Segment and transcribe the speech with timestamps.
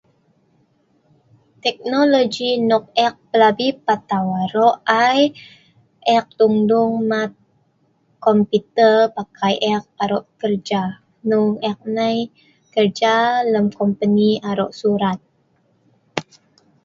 [1.63, 4.67] Teknologi nok ek pelabi patau aro
[5.03, 5.21] ai
[6.15, 7.31] ,ek dung-dung mat
[8.25, 10.81] komputer pakai ek aro kerja,
[11.23, 12.17] hnong ek nai
[12.73, 13.13] kerja
[13.51, 15.19] lem kompeni aro surat.